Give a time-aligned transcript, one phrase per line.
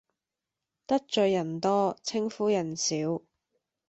[0.87, 2.95] 得罪人多稱呼人少